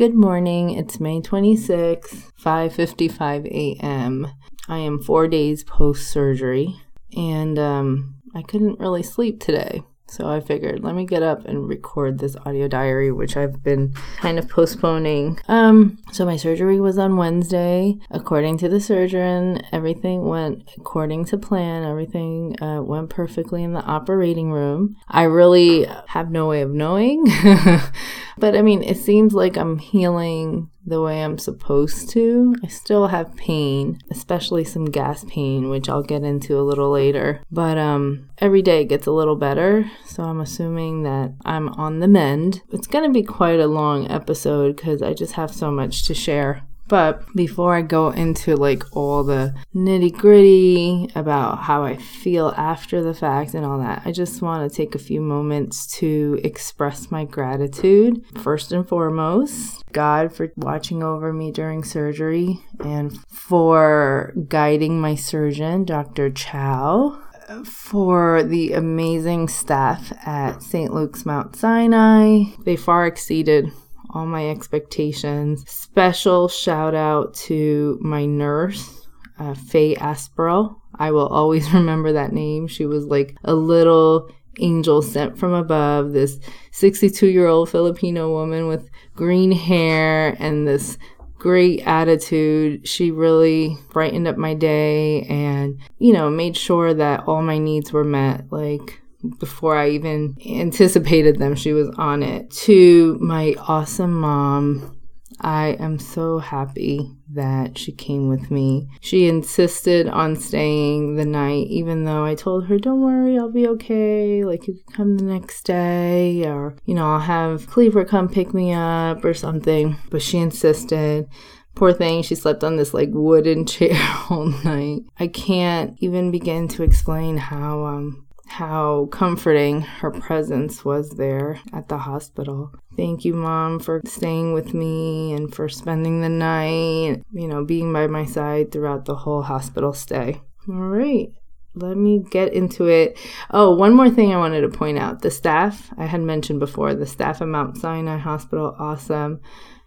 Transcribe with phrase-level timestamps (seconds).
[0.00, 0.70] Good morning.
[0.70, 4.28] It's May 26th, 5:55 a.m.
[4.66, 6.74] I am 4 days post surgery
[7.14, 9.82] and um I couldn't really sleep today.
[10.10, 13.94] So I figured, let me get up and record this audio diary, which I've been
[14.16, 15.38] kind of postponing.
[15.46, 17.94] Um, so my surgery was on Wednesday.
[18.10, 21.84] According to the surgeon, everything went according to plan.
[21.84, 24.96] Everything uh, went perfectly in the operating room.
[25.08, 27.24] I really have no way of knowing,
[28.38, 32.54] but I mean, it seems like I'm healing the way I'm supposed to.
[32.64, 37.42] I still have pain, especially some gas pain, which I'll get into a little later.
[37.50, 42.00] But um every day it gets a little better, so I'm assuming that I'm on
[42.00, 42.62] the mend.
[42.70, 46.14] It's going to be quite a long episode cuz I just have so much to
[46.14, 46.62] share.
[46.90, 53.00] But before I go into like all the nitty gritty about how I feel after
[53.00, 57.12] the fact and all that, I just want to take a few moments to express
[57.12, 58.24] my gratitude.
[58.42, 65.84] First and foremost, God for watching over me during surgery and for guiding my surgeon,
[65.84, 66.28] Dr.
[66.28, 67.22] Chow
[67.64, 70.92] for the amazing staff at St.
[70.92, 72.44] Luke's Mount Sinai.
[72.64, 73.70] They far exceeded
[74.14, 75.64] all my expectations.
[75.68, 79.06] Special shout out to my nurse,
[79.38, 80.76] uh, Faye Aspero.
[80.94, 82.66] I will always remember that name.
[82.66, 86.38] She was like a little angel sent from above, this
[86.72, 90.98] 62 year old Filipino woman with green hair and this
[91.38, 92.86] great attitude.
[92.86, 97.92] She really brightened up my day and, you know, made sure that all my needs
[97.92, 98.52] were met.
[98.52, 98.99] Like,
[99.38, 102.50] before I even anticipated them, she was on it.
[102.50, 104.96] To my awesome mom,
[105.40, 108.88] I am so happy that she came with me.
[109.00, 113.66] She insisted on staying the night, even though I told her, Don't worry, I'll be
[113.68, 114.44] okay.
[114.44, 118.52] Like, you can come the next day, or, you know, I'll have Cleaver come pick
[118.52, 119.96] me up or something.
[120.10, 121.28] But she insisted.
[121.74, 123.96] Poor thing, she slept on this like wooden chair
[124.28, 125.02] all night.
[125.18, 131.88] I can't even begin to explain how um how comforting her presence was there at
[131.88, 132.72] the hospital.
[132.96, 137.92] Thank you, Mom, for staying with me and for spending the night, you know, being
[137.92, 140.40] by my side throughout the whole hospital stay.
[140.68, 141.32] All right.
[141.74, 143.16] Let me get into it.
[143.50, 145.22] Oh, one more thing I wanted to point out.
[145.22, 149.40] The staff, I had mentioned before, the staff at Mount Sinai Hospital, awesome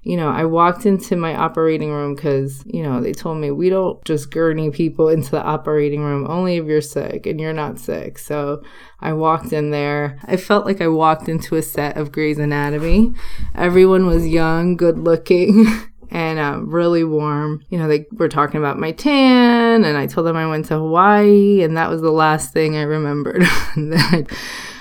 [0.03, 3.69] you know, I walked into my operating room because, you know, they told me we
[3.69, 7.79] don't just gurney people into the operating room only if you're sick and you're not
[7.79, 8.19] sick.
[8.19, 8.63] So
[8.99, 10.19] I walked in there.
[10.25, 13.13] I felt like I walked into a set of Grey's Anatomy.
[13.55, 15.65] Everyone was young, good looking.
[16.11, 17.63] and uh, really warm.
[17.69, 20.75] You know, they were talking about my tan, and I told them I went to
[20.75, 23.43] Hawaii, and that was the last thing I remembered.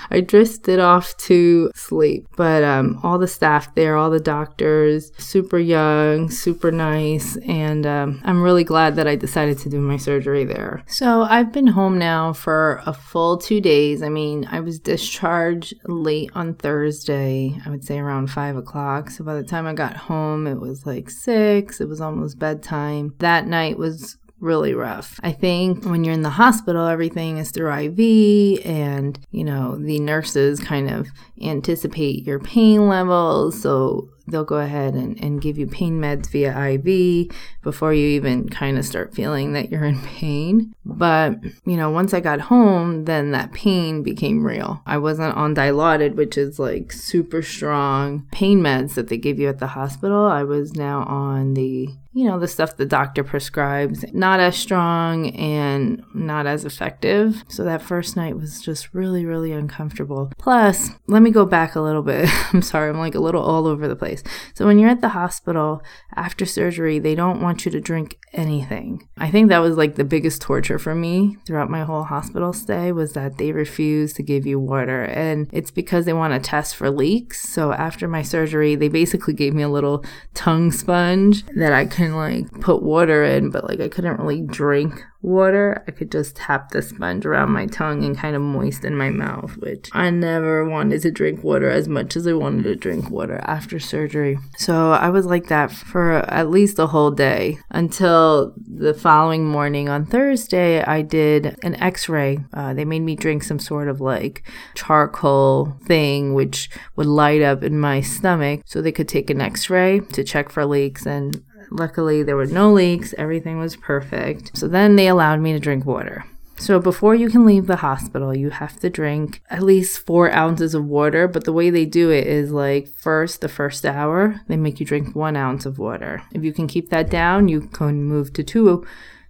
[0.09, 2.27] I drifted off to sleep.
[2.35, 8.21] But um, all the staff there, all the doctors, super young, super nice, and um,
[8.23, 10.83] I'm really glad that I decided to do my surgery there.
[10.87, 14.01] So I've been home now for a full two days.
[14.01, 19.09] I mean, I was discharged late on Thursday, I would say around five o'clock.
[19.09, 23.13] So by the time I got home, it was like six, it was almost bedtime.
[23.19, 25.19] That night was really rough.
[25.23, 29.99] I think when you're in the hospital, everything is through IV, and you know, the
[29.99, 31.07] nurses kind of
[31.41, 33.59] anticipate your pain levels.
[33.59, 38.49] So they'll go ahead and, and give you pain meds via IV before you even
[38.49, 40.73] kind of start feeling that you're in pain.
[40.85, 44.81] But, you know, once I got home, then that pain became real.
[44.85, 49.49] I wasn't on Dilaudid, which is like super strong pain meds that they give you
[49.49, 50.25] at the hospital.
[50.25, 55.31] I was now on the you know, the stuff the doctor prescribes, not as strong
[55.31, 57.43] and not as effective.
[57.47, 60.31] So that first night was just really, really uncomfortable.
[60.37, 62.29] Plus, let me go back a little bit.
[62.53, 64.12] I'm sorry, I'm like a little all over the place.
[64.53, 65.81] So when you're at the hospital
[66.15, 69.07] after surgery, they don't want you to drink anything.
[69.17, 72.91] I think that was like the biggest torture for me throughout my whole hospital stay
[72.91, 75.03] was that they refuse to give you water.
[75.03, 77.47] And it's because they want to test for leaks.
[77.47, 80.03] So after my surgery, they basically gave me a little
[80.33, 85.03] tongue sponge that I can like put water in, but like I couldn't really drink
[85.23, 89.09] water, I could just tap the sponge around my tongue and kind of moisten my
[89.09, 93.09] mouth, which I never wanted to drink water as much as I wanted to drink
[93.09, 94.37] water after surgery.
[94.57, 99.89] So I was like that for at least a whole day until the following morning
[99.89, 102.39] on Thursday, I did an x ray.
[102.53, 107.63] Uh, they made me drink some sort of like charcoal thing, which would light up
[107.63, 111.43] in my stomach so they could take an x ray to check for leaks and
[111.73, 114.55] Luckily, there were no leaks, everything was perfect.
[114.55, 116.23] So then they allowed me to drink water.
[116.57, 120.75] So before you can leave the hospital, you have to drink at least four ounces
[120.75, 121.27] of water.
[121.27, 124.85] But the way they do it is like first, the first hour, they make you
[124.85, 126.21] drink one ounce of water.
[126.31, 128.85] If you can keep that down, you can move to two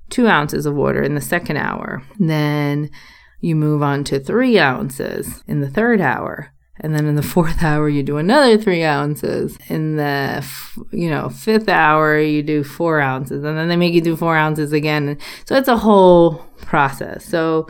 [0.10, 2.04] two ounces of water in the second hour.
[2.20, 2.92] Then
[3.40, 6.54] you move on to three ounces in the third hour.
[6.84, 9.58] And then in the fourth hour, you do another three ounces.
[9.70, 10.46] In the,
[10.92, 13.44] you know, fifth hour, you do four ounces.
[13.44, 15.18] And then they make you do four ounces again.
[15.46, 17.26] So it's a whole process.
[17.26, 17.68] So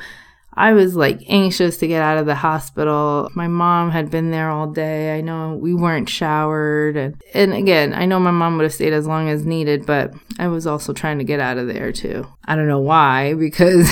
[0.56, 3.30] I was like anxious to get out of the hospital.
[3.36, 5.18] My mom had been there all day.
[5.18, 6.96] I know we weren't showered.
[6.96, 10.14] And, and again, I know my mom would have stayed as long as needed, but
[10.40, 12.28] I was also trying to get out of there too.
[12.46, 13.90] I don't know why, because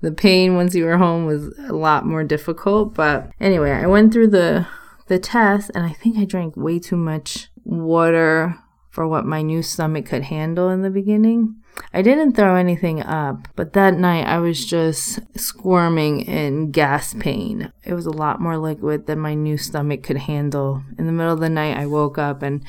[0.00, 2.94] the pain once you were home was a lot more difficult.
[2.94, 4.66] But anyway, I went through the
[5.08, 8.56] the test and I think I drank way too much water
[8.90, 11.56] for what my new stomach could handle in the beginning.
[11.92, 17.72] I didn't throw anything up, but that night I was just squirming in gas pain.
[17.84, 20.82] It was a lot more liquid than my new stomach could handle.
[20.98, 22.62] In the middle of the night, I woke up and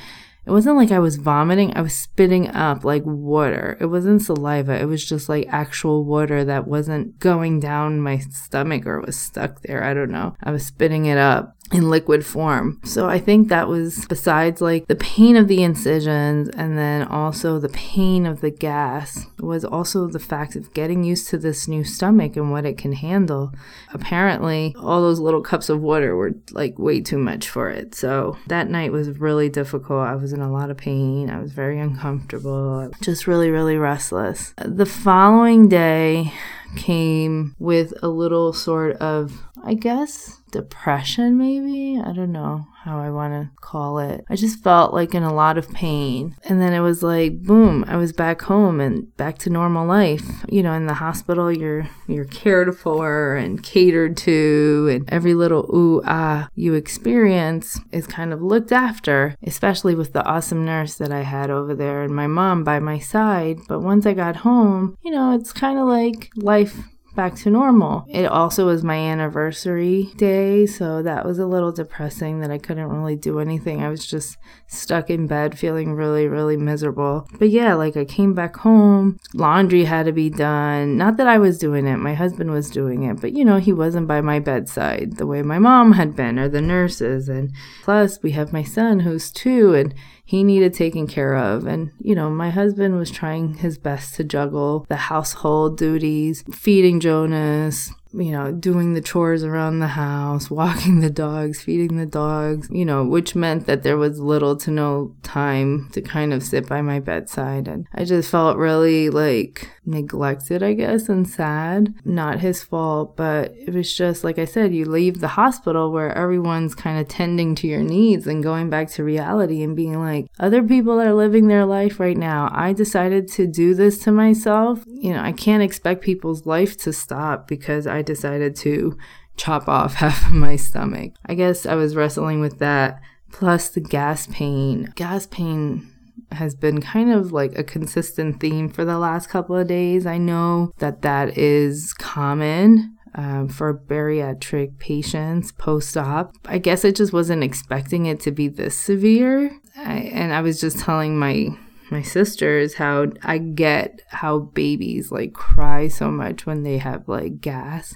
[0.47, 3.77] it wasn't like I was vomiting, I was spitting up like water.
[3.81, 8.85] It wasn't saliva, it was just like actual water that wasn't going down my stomach
[8.85, 9.83] or was stuck there.
[9.83, 10.37] I don't know.
[10.41, 12.79] I was spitting it up in liquid form.
[12.83, 17.59] So I think that was besides like the pain of the incisions and then also
[17.59, 21.83] the pain of the gas was also the fact of getting used to this new
[21.83, 23.53] stomach and what it can handle.
[23.93, 27.93] Apparently, all those little cups of water were like way too much for it.
[27.93, 30.07] So that night was really difficult.
[30.07, 31.29] I was in a lot of pain.
[31.29, 34.53] I was very uncomfortable, just really really restless.
[34.57, 36.31] The following day
[36.75, 41.99] came with a little sort of I guess depression, maybe.
[41.99, 44.23] I don't know how I want to call it.
[44.29, 46.35] I just felt like in a lot of pain.
[46.45, 50.25] And then it was like, boom, I was back home and back to normal life.
[50.47, 55.69] You know, in the hospital, you're you're cared for and catered to, and every little
[55.75, 61.11] ooh ah you experience is kind of looked after, especially with the awesome nurse that
[61.11, 63.59] I had over there and my mom by my side.
[63.67, 66.77] But once I got home, you know, it's kind of like life
[67.17, 68.05] back to normal.
[68.07, 72.87] It also was my anniversary day, so that was a little depressing that I couldn't
[72.87, 73.83] really do anything.
[73.83, 74.37] I was just
[74.67, 77.27] stuck in bed feeling really, really miserable.
[77.37, 80.95] But yeah, like I came back home, laundry had to be done.
[80.95, 83.73] Not that I was doing it, my husband was doing it, but you know, he
[83.73, 87.27] wasn't by my bedside the way my mom had been or the nurses.
[87.27, 87.51] And
[87.83, 89.93] plus, we have my son who's two, and
[90.27, 91.65] he needed taken care of.
[91.65, 96.99] And, you know, my husband was trying his best to juggle the household duties, feeding
[97.07, 102.67] Jonas, you know, doing the chores around the house, walking the dogs, feeding the dogs,
[102.71, 106.67] you know, which meant that there was little to no time to kind of sit
[106.67, 107.67] by my bedside.
[107.67, 111.93] And I just felt really like neglected, I guess, and sad.
[112.03, 116.15] Not his fault, but it was just like I said, you leave the hospital where
[116.15, 120.27] everyone's kind of tending to your needs and going back to reality and being like,
[120.39, 122.49] other people are living their life right now.
[122.53, 124.83] I decided to do this to myself.
[124.87, 128.97] You know, I can't expect people's life to stop because I decided to
[129.35, 131.13] chop off half of my stomach.
[131.25, 132.99] I guess I was wrestling with that
[133.31, 134.91] plus the gas pain.
[134.95, 135.93] Gas pain
[136.31, 140.05] has been kind of like a consistent theme for the last couple of days.
[140.05, 142.93] I know that that is common.
[143.15, 146.35] Um, for bariatric patients post op.
[146.45, 149.49] I guess I just wasn't expecting it to be this severe.
[149.75, 151.57] I, and I was just telling my
[151.91, 157.41] my sisters how I get how babies like cry so much when they have like
[157.41, 157.95] gas.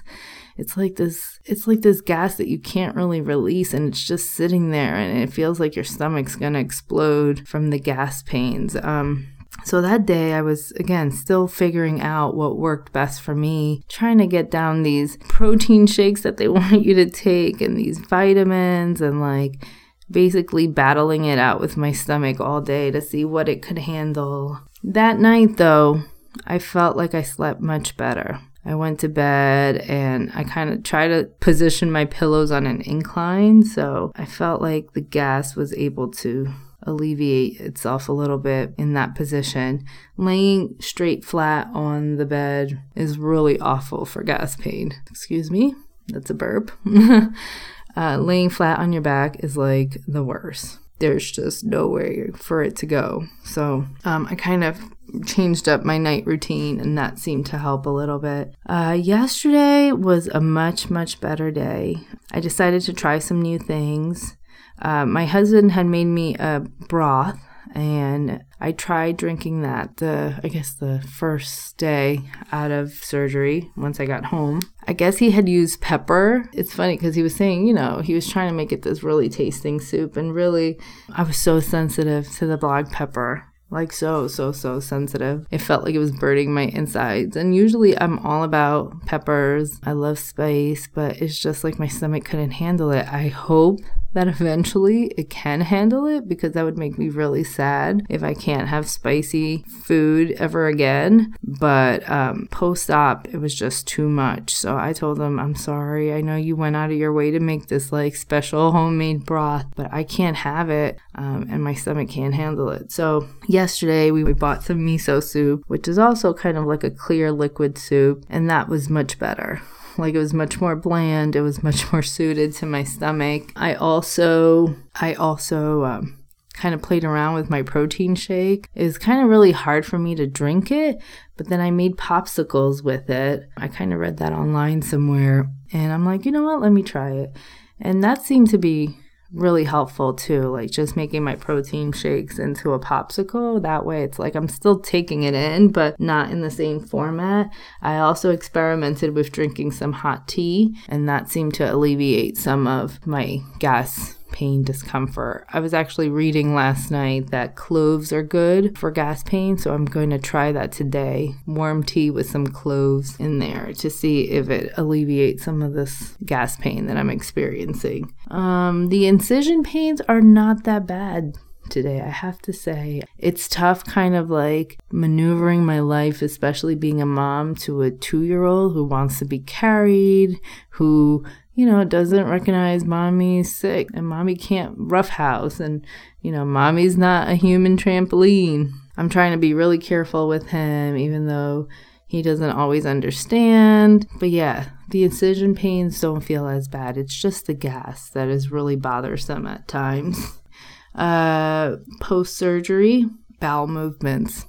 [0.56, 4.32] It's like this it's like this gas that you can't really release and it's just
[4.32, 8.76] sitting there and it feels like your stomach's going to explode from the gas pains.
[8.76, 9.28] Um
[9.64, 14.18] so that day, I was again still figuring out what worked best for me, trying
[14.18, 19.00] to get down these protein shakes that they want you to take and these vitamins
[19.00, 19.64] and like
[20.12, 24.60] basically battling it out with my stomach all day to see what it could handle.
[24.84, 26.02] That night, though,
[26.46, 28.40] I felt like I slept much better.
[28.64, 32.80] I went to bed and I kind of tried to position my pillows on an
[32.82, 36.48] incline, so I felt like the gas was able to
[36.84, 39.84] alleviate itself a little bit in that position.
[40.16, 44.92] Laying straight flat on the bed is really awful for gas pain.
[45.10, 45.74] Excuse me,
[46.08, 46.70] that's a burp.
[47.96, 50.78] uh, laying flat on your back is like the worst.
[50.98, 53.26] There's just nowhere for it to go.
[53.44, 54.78] So um, I kind of
[55.26, 58.54] changed up my night routine, and that seemed to help a little bit.
[58.66, 61.96] Uh, yesterday was a much, much better day.
[62.30, 64.36] I decided to try some new things.
[64.80, 67.38] Uh, my husband had made me a broth
[67.74, 73.98] And I tried drinking that the I guess the first day out of surgery once
[74.00, 74.60] I got home.
[74.86, 76.48] I guess he had used pepper.
[76.52, 79.02] It's funny because he was saying, you know, he was trying to make it this
[79.02, 80.16] really tasting soup.
[80.16, 80.78] And really
[81.14, 83.44] I was so sensitive to the black pepper.
[83.70, 85.46] Like so so so sensitive.
[85.50, 87.36] It felt like it was burning my insides.
[87.36, 89.80] And usually i'm all about peppers.
[89.82, 93.06] I love spice but it's just like my stomach couldn't handle it.
[93.08, 93.80] I hope
[94.14, 98.34] that eventually it can handle it because that would make me really sad if I
[98.34, 101.34] can't have spicy food ever again.
[101.42, 104.54] But um, post op, it was just too much.
[104.54, 106.12] So I told them, I'm sorry.
[106.12, 109.66] I know you went out of your way to make this like special homemade broth,
[109.76, 112.92] but I can't have it um, and my stomach can't handle it.
[112.92, 116.90] So yesterday we, we bought some miso soup, which is also kind of like a
[116.90, 119.60] clear liquid soup, and that was much better.
[119.98, 121.36] Like it was much more bland.
[121.36, 123.52] It was much more suited to my stomach.
[123.56, 126.22] I also, I also, um,
[126.54, 128.68] kind of played around with my protein shake.
[128.74, 131.00] It was kind of really hard for me to drink it,
[131.36, 133.48] but then I made popsicles with it.
[133.56, 136.82] I kind of read that online somewhere and I'm like, you know what, let me
[136.82, 137.34] try it.
[137.80, 138.96] And that seemed to be
[139.32, 140.42] really helpful too.
[140.42, 143.62] Like just making my protein shakes into a popsicle.
[143.62, 147.50] That way it's like I'm still taking it in, but not in the same format.
[147.80, 153.06] I also experimented with drinking some hot tea, and that seemed to alleviate some of
[153.06, 155.46] my gas pain discomfort.
[155.52, 159.84] I was actually reading last night that cloves are good for gas pain, so I'm
[159.84, 161.34] going to try that today.
[161.46, 166.16] Warm tea with some cloves in there to see if it alleviates some of this
[166.24, 168.12] gas pain that I'm experiencing.
[168.28, 171.36] Um, the incision pains are not that bad
[171.68, 173.02] today, I have to say.
[173.18, 178.22] It's tough, kind of like maneuvering my life, especially being a mom to a two
[178.22, 180.38] year old who wants to be carried,
[180.70, 185.86] who you know, doesn't recognize mommy's sick and mommy can't roughhouse and,
[186.20, 188.70] you know, mommy's not a human trampoline.
[188.96, 191.68] I'm trying to be really careful with him, even though
[192.06, 194.06] he doesn't always understand.
[194.18, 196.96] But yeah, the incision pains don't feel as bad.
[196.96, 200.38] It's just the gas that is really bothersome at times.
[200.94, 203.06] Uh, Post surgery,
[203.40, 204.44] bowel movements.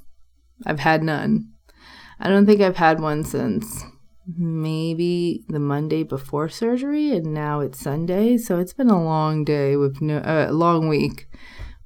[0.65, 1.53] I've had none.
[2.19, 3.85] I don't think I've had one since
[4.27, 8.37] maybe the Monday before surgery, and now it's Sunday.
[8.37, 11.27] So it's been a long day with no, uh, long week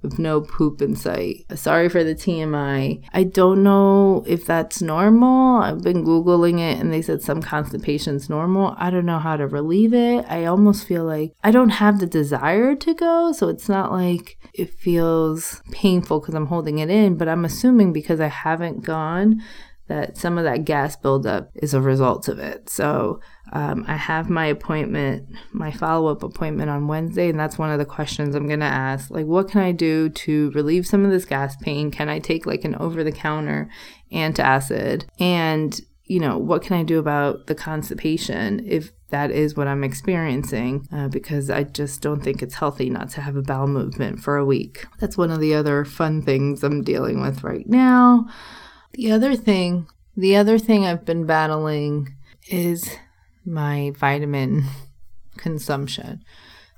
[0.01, 1.45] with no poop in sight.
[1.55, 3.03] Sorry for the TMI.
[3.13, 5.61] I don't know if that's normal.
[5.61, 8.75] I've been Googling it and they said some constipation's normal.
[8.77, 10.25] I don't know how to relieve it.
[10.29, 13.31] I almost feel like I don't have the desire to go.
[13.31, 17.91] So it's not like it feels painful because I'm holding it in, but I'm assuming
[17.91, 19.41] because I haven't gone
[19.87, 22.69] that some of that gas buildup is a result of it.
[22.69, 23.21] So
[23.53, 27.79] um, I have my appointment, my follow up appointment on Wednesday, and that's one of
[27.79, 29.09] the questions I'm going to ask.
[29.09, 31.89] Like, what can I do to relieve some of this gas pain?
[31.89, 33.69] Can I take like an over the counter
[34.11, 35.05] antacid?
[35.19, 39.85] And, you know, what can I do about the constipation if that is what I'm
[39.85, 40.85] experiencing?
[40.91, 44.35] Uh, because I just don't think it's healthy not to have a bowel movement for
[44.35, 44.85] a week.
[44.99, 48.27] That's one of the other fun things I'm dealing with right now.
[48.93, 52.15] The other thing, the other thing I've been battling
[52.49, 52.89] is
[53.45, 54.65] my vitamin
[55.37, 56.23] consumption.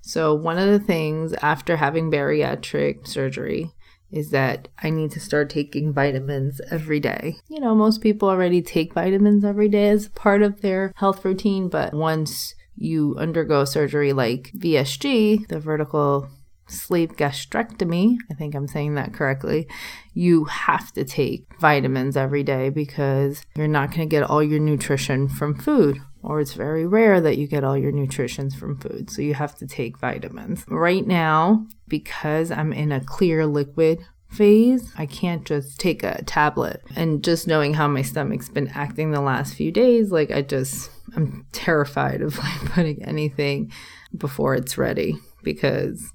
[0.01, 3.73] So, one of the things after having bariatric surgery
[4.11, 7.35] is that I need to start taking vitamins every day.
[7.47, 11.69] You know, most people already take vitamins every day as part of their health routine,
[11.69, 16.29] but once you undergo surgery like VSG, the vertical
[16.69, 19.67] sleeve gastrectomy, I think I'm saying that correctly,
[20.13, 24.59] you have to take vitamins every day because you're not going to get all your
[24.59, 25.99] nutrition from food.
[26.21, 29.09] Or it's very rare that you get all your nutrition from food.
[29.09, 30.65] So you have to take vitamins.
[30.67, 36.83] Right now, because I'm in a clear liquid phase, I can't just take a tablet.
[36.95, 40.91] And just knowing how my stomach's been acting the last few days, like I just,
[41.15, 43.71] I'm terrified of like putting anything
[44.15, 46.13] before it's ready because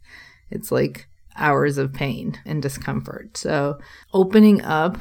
[0.50, 3.36] it's like hours of pain and discomfort.
[3.36, 3.78] So,
[4.12, 4.98] opening up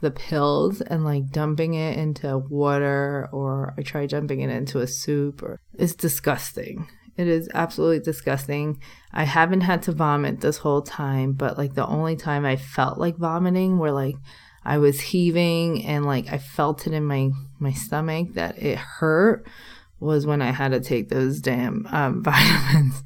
[0.00, 4.86] the pills and like dumping it into water or I try dumping it into a
[4.86, 6.88] soup or it's disgusting.
[7.16, 8.80] It is absolutely disgusting.
[9.12, 12.98] I haven't had to vomit this whole time, but like the only time I felt
[12.98, 14.16] like vomiting where like
[14.64, 19.46] I was heaving and like I felt it in my my stomach that it hurt
[20.00, 23.02] was when I had to take those damn um, vitamins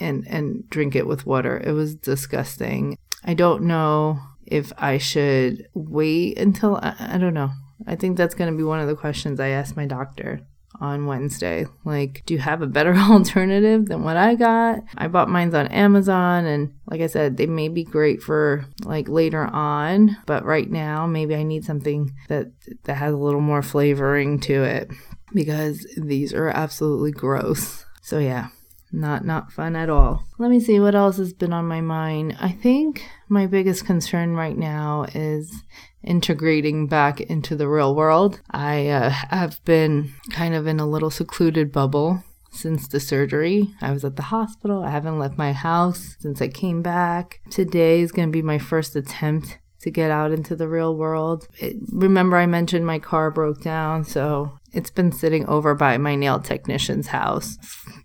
[0.00, 1.60] and and drink it with water.
[1.64, 2.98] It was disgusting.
[3.24, 7.50] I don't know if I should wait until I, I don't know.
[7.86, 10.40] I think that's going to be one of the questions I ask my doctor
[10.80, 11.66] on Wednesday.
[11.84, 14.80] Like, do you have a better alternative than what I got?
[14.96, 19.08] I bought mines on Amazon and like I said, they may be great for like
[19.08, 22.52] later on, but right now maybe I need something that
[22.84, 24.90] that has a little more flavoring to it
[25.36, 27.84] because these are absolutely gross.
[28.02, 28.48] So yeah,
[28.90, 30.24] not not fun at all.
[30.38, 32.36] Let me see what else has been on my mind.
[32.40, 35.62] I think my biggest concern right now is
[36.02, 38.40] integrating back into the real world.
[38.50, 43.74] I uh, have been kind of in a little secluded bubble since the surgery.
[43.80, 44.82] I was at the hospital.
[44.82, 47.40] I haven't left my house since I came back.
[47.50, 51.46] Today is going to be my first attempt to get out into the real world.
[51.58, 56.14] It, remember, I mentioned my car broke down, so it's been sitting over by my
[56.14, 57.58] nail technician's house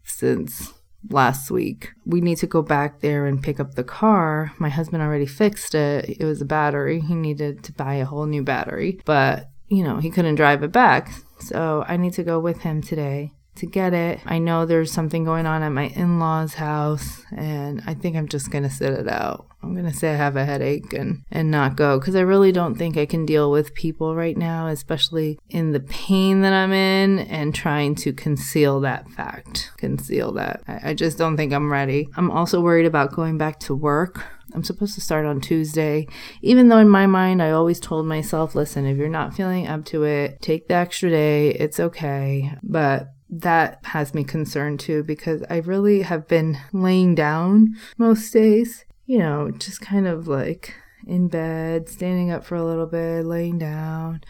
[0.05, 0.73] since
[1.09, 1.89] last week.
[2.05, 4.53] We need to go back there and pick up the car.
[4.57, 6.17] My husband already fixed it.
[6.19, 7.01] It was a battery.
[7.01, 10.71] He needed to buy a whole new battery, but you know, he couldn't drive it
[10.71, 11.11] back.
[11.39, 14.19] So I need to go with him today to get it.
[14.25, 18.27] I know there's something going on at my in law's house, and I think I'm
[18.27, 19.47] just going to sit it out.
[19.63, 22.51] I'm going to say I have a headache and, and not go because I really
[22.51, 26.73] don't think I can deal with people right now, especially in the pain that I'm
[26.73, 29.71] in and trying to conceal that fact.
[29.77, 30.63] Conceal that.
[30.67, 32.07] I, I just don't think I'm ready.
[32.15, 34.25] I'm also worried about going back to work.
[34.53, 36.07] I'm supposed to start on Tuesday,
[36.41, 39.85] even though in my mind I always told myself, listen, if you're not feeling up
[39.85, 41.51] to it, take the extra day.
[41.51, 42.51] It's okay.
[42.63, 48.85] But that has me concerned too because I really have been laying down most days,
[49.05, 50.75] you know, just kind of like
[51.07, 54.21] in bed, standing up for a little bit, laying down.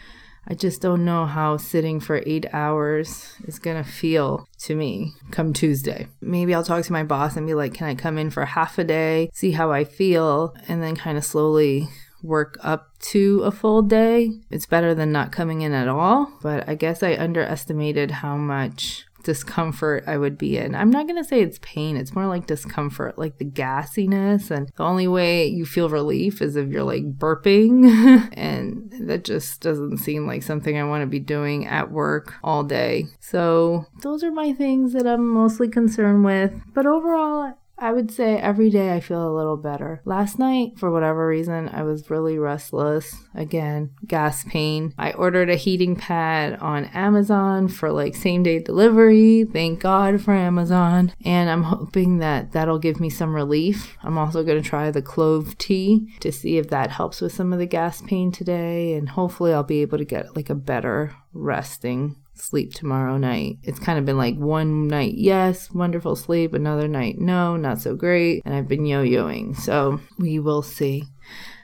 [0.46, 5.52] I just don't know how sitting for eight hours is gonna feel to me come
[5.52, 6.08] Tuesday.
[6.20, 8.78] Maybe I'll talk to my boss and be like, can I come in for half
[8.78, 11.88] a day, see how I feel, and then kind of slowly
[12.22, 14.30] work up to a full day.
[14.50, 19.06] It's better than not coming in at all, but I guess I underestimated how much
[19.22, 20.74] discomfort I would be in.
[20.74, 24.50] I'm not going to say it's pain, it's more like discomfort, like the gassiness.
[24.50, 28.28] And the only way you feel relief is if you're like burping.
[28.32, 32.64] and that just doesn't seem like something I want to be doing at work all
[32.64, 33.06] day.
[33.20, 36.52] So, those are my things that I'm mostly concerned with.
[36.74, 40.02] But overall, I would say every day I feel a little better.
[40.04, 43.12] Last night, for whatever reason, I was really restless.
[43.34, 44.94] Again, gas pain.
[44.96, 49.46] I ordered a heating pad on Amazon for like same day delivery.
[49.52, 51.12] Thank God for Amazon.
[51.24, 53.98] And I'm hoping that that'll give me some relief.
[54.04, 57.52] I'm also going to try the clove tea to see if that helps with some
[57.52, 58.94] of the gas pain today.
[58.94, 63.58] And hopefully, I'll be able to get like a better resting sleep tomorrow night.
[63.62, 67.94] It's kind of been like one night, yes, wonderful sleep, another night, no, not so
[67.94, 68.42] great.
[68.44, 69.56] And I've been yo yoing.
[69.56, 71.04] So we will see.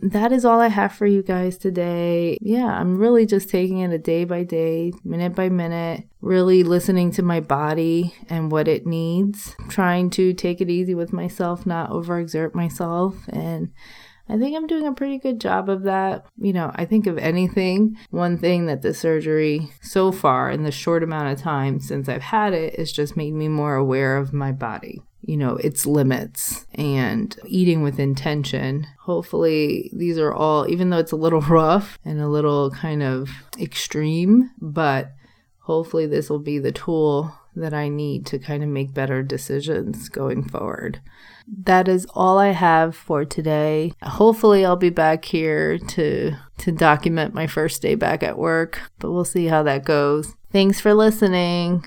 [0.01, 2.39] That is all I have for you guys today.
[2.41, 7.11] Yeah, I'm really just taking it a day by day, minute by minute, really listening
[7.13, 11.91] to my body and what it needs, trying to take it easy with myself, not
[11.91, 13.73] overexert myself, and
[14.29, 16.27] I think I'm doing a pretty good job of that.
[16.37, 20.71] You know, I think of anything, one thing that the surgery so far in the
[20.71, 24.33] short amount of time since I've had it has just made me more aware of
[24.33, 28.87] my body you know, its limits and eating with intention.
[29.01, 33.29] Hopefully, these are all, even though it's a little rough and a little kind of
[33.61, 35.13] extreme, but
[35.59, 40.09] hopefully, this will be the tool that I need to kind of make better decisions
[40.09, 41.01] going forward.
[41.65, 43.93] That is all I have for today.
[44.03, 49.13] Hopefully I'll be back here to to document my first day back at work, but
[49.13, 50.35] we'll see how that goes.
[50.51, 51.85] Thanks for listening.